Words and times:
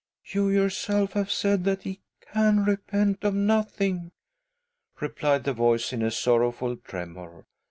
"You 0.33 0.49
yourself 0.49 1.13
have 1.13 1.29
said 1.31 1.63
that 1.65 1.83
he 1.83 1.99
can 2.21 2.65
repent 2.65 3.23
of 3.23 3.35
nothing," 3.35 4.11
replied 4.99 5.43
the 5.43 5.53
voice 5.53 5.93
in 5.93 6.01
a 6.01 6.09
sorrowful 6.09 6.75
tremor. 6.77 7.45